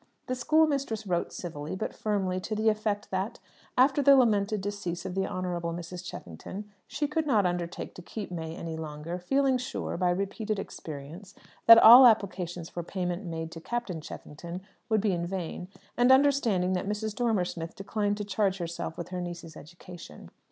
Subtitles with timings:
[0.25, 3.37] The schoolmistress wrote civilly, but firmly, to the effect that,
[3.77, 6.03] after the lamented decease of the Honourable Mrs.
[6.03, 11.35] Cheffington, she could not undertake to keep May any longer; feeling sure, by repeated experience,
[11.67, 16.73] that all applications for payment made to Captain Cheffington would be in vain, and understanding
[16.73, 17.13] that Mrs.
[17.13, 20.31] Dormer Smith declined to charge herself with her niece's education.